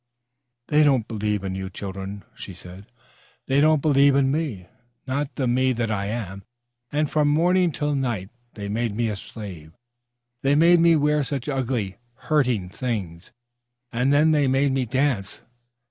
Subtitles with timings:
[0.69, 2.87] "They don't believe in you, children," she said.
[3.45, 4.65] "They don't believe in me,
[5.05, 6.41] not the me that I am.
[6.91, 9.73] And from morning to night they made me a slave.
[10.41, 13.31] They made me wear such ugly, hurting things,
[13.91, 15.41] and then they made me dance!